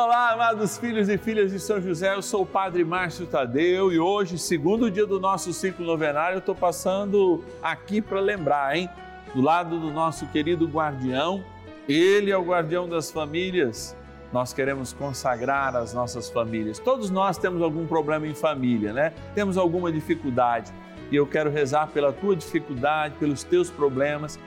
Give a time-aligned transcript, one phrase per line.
[0.00, 3.98] Olá, amados filhos e filhas de São José, eu sou o Padre Márcio Tadeu e
[3.98, 8.88] hoje, segundo dia do nosso ciclo novenário, eu estou passando aqui para lembrar, hein?
[9.34, 11.42] Do lado do nosso querido guardião,
[11.88, 13.96] ele é o guardião das famílias.
[14.32, 16.78] Nós queremos consagrar as nossas famílias.
[16.78, 19.12] Todos nós temos algum problema em família, né?
[19.34, 20.72] Temos alguma dificuldade.
[21.10, 24.38] E eu quero rezar pela tua dificuldade, pelos teus problemas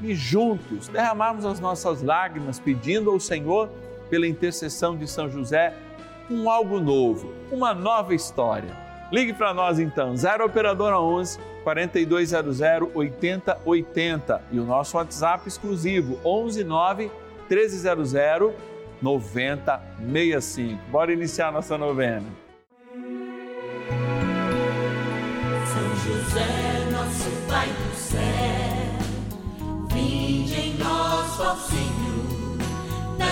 [0.00, 3.68] e juntos derramarmos as nossas lágrimas pedindo ao Senhor,
[4.10, 5.72] pela intercessão de São José,
[6.28, 8.76] um algo novo, uma nova história.
[9.12, 12.60] Ligue para nós então, 0 Operadora 11 4200
[12.94, 17.10] 8080 e o nosso WhatsApp exclusivo 11 9
[17.48, 18.12] 1300
[19.02, 20.78] 9065.
[20.90, 22.26] Bora iniciar nossa novena.
[25.66, 28.20] São José, nosso Pai do céu,
[29.92, 31.56] vinde em nós, ó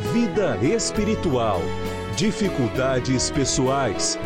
[0.00, 1.60] vida espiritual,
[2.16, 4.18] dificuldades pessoais,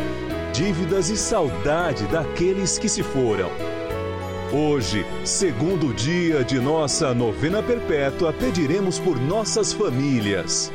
[0.53, 3.49] dívidas e saudade daqueles que se foram.
[4.53, 10.71] Hoje, segundo dia de nossa novena perpétua, pediremos por nossas famílias.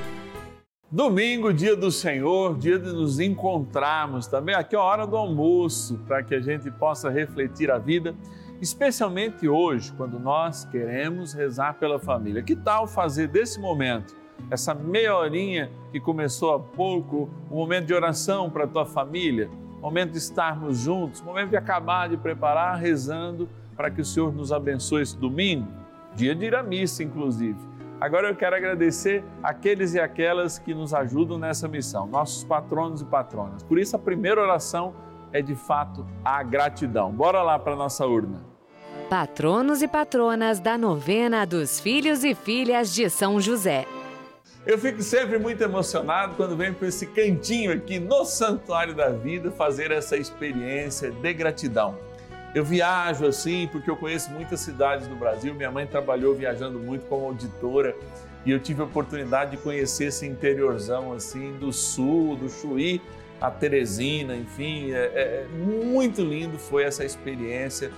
[0.93, 4.55] Domingo, dia do Senhor, dia de nos encontrarmos também.
[4.55, 8.15] Aqui é a hora do almoço, para que a gente possa refletir a vida,
[8.61, 12.43] especialmente hoje, quando nós queremos rezar pela família.
[12.43, 14.15] Que tal fazer desse momento,
[14.51, 19.51] essa meia horinha que começou há pouco, um momento de oração para a tua família,
[19.81, 24.53] momento de estarmos juntos, momento de acabar de preparar, rezando para que o Senhor nos
[24.53, 25.67] abençoe esse domingo,
[26.15, 27.59] dia de ir à missa, inclusive.
[28.00, 33.05] Agora eu quero agradecer aqueles e aquelas que nos ajudam nessa missão, nossos patronos e
[33.05, 33.62] patronas.
[33.62, 34.95] Por isso, a primeira oração
[35.33, 37.12] é de fato a gratidão.
[37.12, 38.43] Bora lá para a nossa urna.
[39.11, 43.87] Patronos e patronas da novena dos filhos e filhas de São José.
[44.66, 49.50] Eu fico sempre muito emocionado quando venho para esse cantinho aqui no Santuário da Vida
[49.50, 51.98] fazer essa experiência de gratidão.
[52.54, 55.54] Eu viajo assim porque eu conheço muitas cidades do Brasil.
[55.54, 57.97] Minha mãe trabalhou viajando muito como auditora
[58.44, 63.00] e eu tive a oportunidade de conhecer esse interiorzão assim do sul, do Chuí,
[63.41, 67.91] a Teresina, enfim, é, é muito lindo foi essa experiência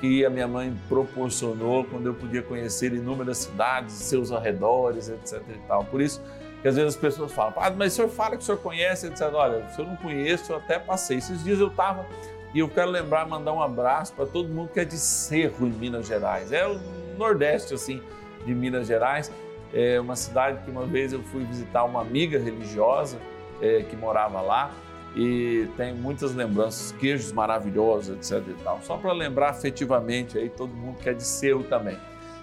[0.00, 5.42] que a minha mãe proporcionou quando eu podia conhecer inúmeras cidades, seus arredores, etc.
[5.50, 5.84] E tal.
[5.84, 6.22] Por isso
[6.62, 9.06] que às vezes as pessoas falam, ah, mas o senhor fala que o senhor conhece,
[9.06, 9.30] etc.
[9.34, 11.18] Olha, se eu não conheço, eu até passei.
[11.18, 12.06] Esses dias eu estava
[12.54, 15.70] e eu quero lembrar, mandar um abraço para todo mundo que é de Cerro, em
[15.70, 16.50] Minas Gerais.
[16.50, 16.80] É o
[17.18, 18.02] Nordeste, assim,
[18.46, 19.30] de Minas Gerais.
[19.72, 23.18] É uma cidade que uma vez eu fui visitar uma amiga religiosa
[23.60, 24.70] é, que morava lá
[25.14, 28.80] e tem muitas lembranças, queijos maravilhosos, etc e tal.
[28.82, 31.98] Só para lembrar afetivamente aí todo mundo que é de Cerro também.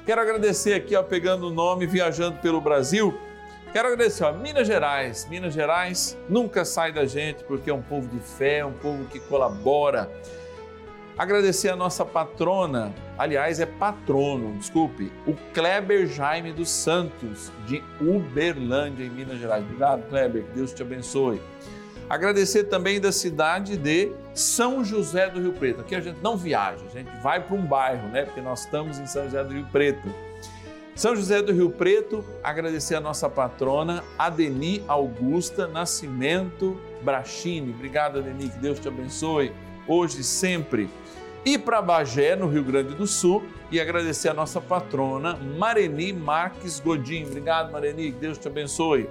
[0.05, 3.17] Quero agradecer aqui, ó, pegando o nome, viajando pelo Brasil.
[3.73, 5.28] Quero agradecer, ó, Minas Gerais.
[5.29, 9.19] Minas Gerais nunca sai da gente porque é um povo de fé, um povo que
[9.19, 10.09] colabora.
[11.17, 19.03] Agradecer a nossa patrona, aliás, é patrono, desculpe, o Kleber Jaime dos Santos, de Uberlândia,
[19.03, 19.64] em Minas Gerais.
[19.64, 21.41] Obrigado, Kleber, que Deus te abençoe.
[22.09, 25.81] Agradecer também da cidade de São José do Rio Preto.
[25.81, 28.23] Aqui a gente não viaja, a gente vai para um bairro, né?
[28.23, 30.07] Porque nós estamos em São José do Rio Preto.
[30.95, 37.71] São José do Rio Preto, agradecer a nossa patrona Adeni Augusta Nascimento Brachini.
[37.71, 39.51] Obrigado, Adeni, que Deus te abençoe
[39.87, 40.89] hoje e sempre.
[41.45, 46.79] E para Bagé, no Rio Grande do Sul, e agradecer a nossa patrona Mareni Marques
[46.79, 47.25] Godin.
[47.25, 49.07] Obrigado, Mareni, que Deus te abençoe.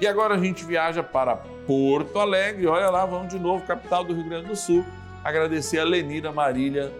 [0.00, 4.14] E agora a gente viaja para Porto Alegre, olha lá, vamos de novo, capital do
[4.14, 4.84] Rio Grande do Sul.
[5.24, 6.92] agradecer a Lenira Marília,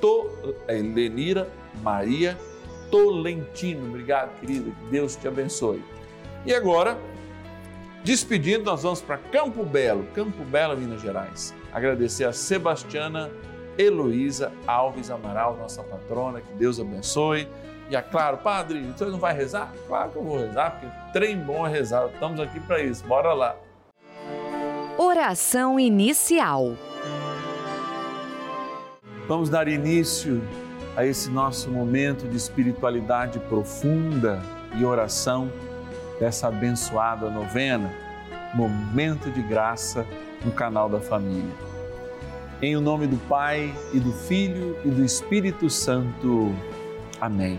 [0.00, 0.30] to,
[0.66, 1.48] é, Lenira
[1.82, 2.38] Maria
[2.90, 3.88] Tolentino.
[3.88, 4.70] Obrigado, querida.
[4.70, 5.82] Que Deus te abençoe.
[6.44, 6.96] E agora,
[8.04, 11.54] despedindo, nós vamos para Campo Belo, Campo Belo, Minas Gerais.
[11.72, 13.30] Agradecer a Sebastiana
[13.76, 17.48] Heloísa Alves Amaral, nossa patrona, que Deus abençoe.
[17.88, 19.72] E é claro, padre, você não vai rezar?
[19.86, 22.06] Claro que eu vou rezar, porque trem bom é rezar.
[22.12, 23.04] Estamos aqui para isso.
[23.04, 23.56] Bora lá.
[24.98, 26.74] Oração inicial.
[29.28, 30.42] Vamos dar início
[30.96, 34.40] a esse nosso momento de espiritualidade profunda
[34.74, 35.52] e oração
[36.18, 37.92] dessa abençoada novena,
[38.54, 40.06] momento de graça
[40.44, 41.54] no canal da família.
[42.62, 46.54] Em o nome do Pai e do Filho e do Espírito Santo.
[47.20, 47.58] Amém.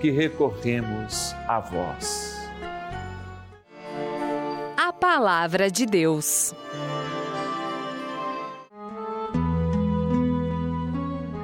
[0.00, 2.34] que recorremos a vós.
[4.76, 6.54] A Palavra de Deus.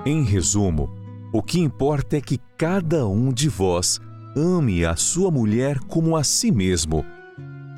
[0.06, 0.88] Em resumo,
[1.32, 4.00] o que importa é que cada um de vós
[4.34, 7.04] ame a sua mulher como a si mesmo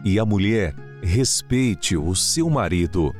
[0.04, 3.12] e a mulher respeite o seu marido.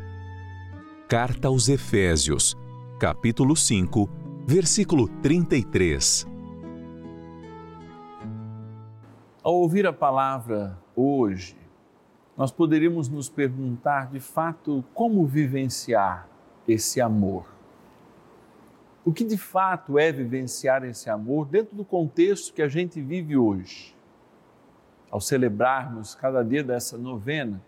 [1.08, 2.54] Carta aos Efésios,
[3.00, 4.08] capítulo 5,
[4.46, 6.37] versículo 33.
[9.48, 11.56] Ao ouvir a palavra hoje,
[12.36, 16.28] nós poderíamos nos perguntar de fato como vivenciar
[16.68, 17.46] esse amor.
[19.06, 23.38] O que de fato é vivenciar esse amor dentro do contexto que a gente vive
[23.38, 23.96] hoje?
[25.10, 27.58] ao celebrarmos cada dia dessa novena,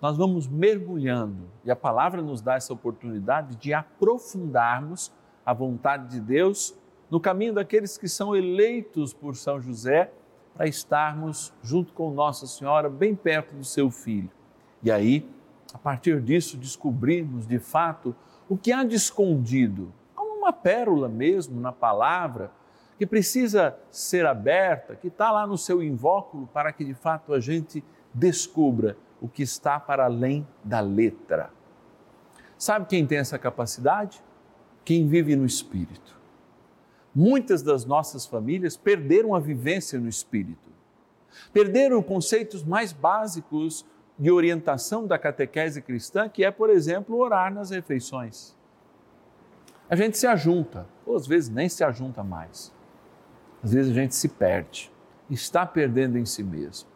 [0.00, 5.12] nós vamos mergulhando e a palavra nos dá essa oportunidade de aprofundarmos
[5.46, 6.76] a vontade de Deus
[7.08, 10.10] no caminho daqueles que são eleitos por São José
[10.54, 14.30] para estarmos junto com Nossa Senhora bem perto do seu filho.
[14.82, 15.28] E aí,
[15.72, 18.14] a partir disso, descobrirmos de fato
[18.48, 22.50] o que há de escondido, como uma pérola mesmo na palavra
[22.98, 27.40] que precisa ser aberta, que está lá no seu invóculo para que de fato a
[27.40, 27.82] gente
[28.12, 31.50] descubra o que está para além da letra.
[32.58, 34.22] Sabe quem tem essa capacidade?
[34.84, 36.21] Quem vive no Espírito.
[37.14, 40.70] Muitas das nossas famílias perderam a vivência no Espírito,
[41.52, 43.84] perderam conceitos mais básicos
[44.18, 48.54] de orientação da catequese cristã, que é, por exemplo, orar nas refeições.
[49.90, 52.72] A gente se ajunta, ou às vezes nem se ajunta mais
[53.62, 54.90] às vezes a gente se perde,
[55.30, 56.88] está perdendo em si mesmo.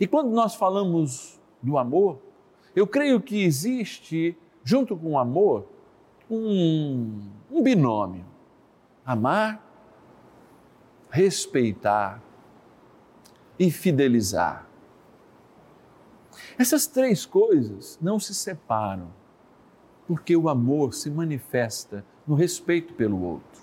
[0.00, 2.18] E quando nós falamos do amor,
[2.74, 5.68] eu creio que existe, junto com o amor,
[6.30, 7.20] um,
[7.50, 8.24] um binômio:
[9.04, 9.60] amar,
[11.10, 12.22] respeitar
[13.58, 14.66] e fidelizar.
[16.58, 19.12] Essas três coisas não se separam,
[20.06, 23.62] porque o amor se manifesta no respeito pelo outro.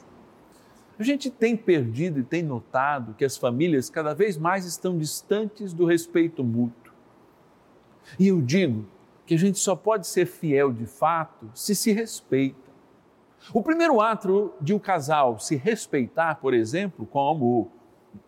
[0.98, 5.74] A gente tem perdido e tem notado que as famílias cada vez mais estão distantes
[5.74, 6.94] do respeito mútuo.
[8.20, 8.86] E eu digo
[9.26, 12.69] que a gente só pode ser fiel de fato se se respeita.
[13.54, 17.72] O primeiro ato de um casal se respeitar, por exemplo, como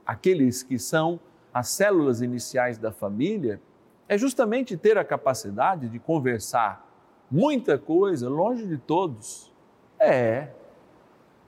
[0.06, 1.20] aqueles que são
[1.54, 3.62] as células iniciais da família,
[4.08, 6.88] é justamente ter a capacidade de conversar
[7.30, 9.54] muita coisa longe de todos.
[10.00, 10.50] É.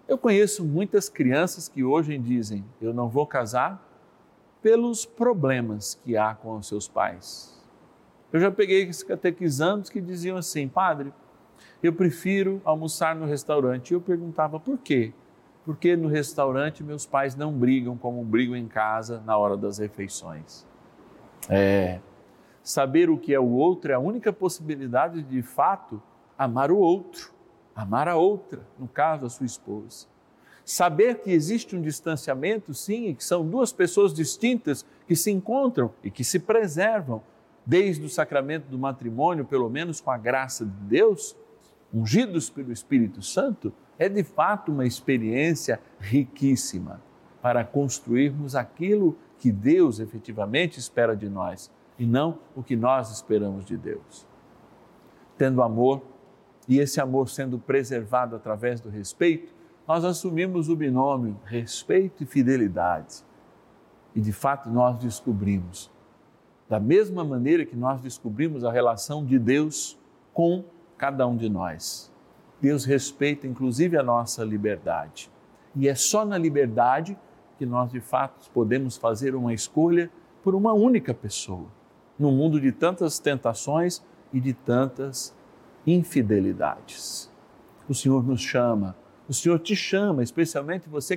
[0.08, 3.86] Eu conheço muitas crianças que hoje dizem: eu não vou casar
[4.62, 7.62] pelos problemas que há com os seus pais.
[8.32, 11.14] Eu já peguei catequizandos que diziam assim: padre,
[11.88, 13.92] eu prefiro almoçar no restaurante.
[13.92, 15.14] E eu perguntava por quê?
[15.66, 20.66] Porque no restaurante meus pais não brigam como brigam em casa na hora das refeições.
[21.50, 22.00] É.
[22.64, 26.02] Saber o que é o outro é a única possibilidade de, de fato,
[26.38, 27.34] amar o outro,
[27.76, 30.08] amar a outra, no caso, a sua esposa.
[30.64, 35.92] Saber que existe um distanciamento, sim, e que são duas pessoas distintas que se encontram
[36.02, 37.22] e que se preservam
[37.66, 41.36] desde o sacramento do matrimônio, pelo menos com a graça de Deus,
[41.94, 47.02] ungidos pelo Espírito Santo, é de fato uma experiência riquíssima
[47.42, 51.70] para construirmos aquilo que Deus efetivamente espera de nós
[52.00, 54.26] e não o que nós esperamos de Deus.
[55.38, 56.02] Tendo amor
[56.68, 59.54] e esse amor sendo preservado através do respeito,
[59.88, 63.24] nós assumimos o binômio respeito e fidelidade.
[64.16, 65.92] E de fato nós descobrimos,
[66.70, 70.00] da mesma maneira que nós descobrimos a relação de Deus
[70.34, 70.64] com
[71.04, 72.10] cada um de nós.
[72.62, 75.30] Deus respeita inclusive a nossa liberdade.
[75.76, 77.18] E é só na liberdade
[77.58, 80.10] que nós de fato podemos fazer uma escolha
[80.42, 81.68] por uma única pessoa,
[82.18, 85.36] no mundo de tantas tentações e de tantas
[85.86, 87.30] infidelidades.
[87.90, 88.96] O Senhor nos chama,
[89.28, 91.12] o Senhor te chama, especialmente você